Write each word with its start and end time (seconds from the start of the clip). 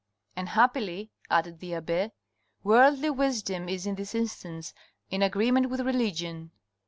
"And 0.35 0.49
happily," 0.49 1.11
added 1.29 1.59
the 1.59 1.75
abbe, 1.75 2.11
"worldly 2.63 3.11
wisdom 3.11 3.69
is 3.69 3.85
in 3.85 3.93
this 3.93 4.15
instance 4.15 4.73
in 5.11 5.21
agreement 5.21 5.69
with 5.69 5.81
religion. 5.81 6.49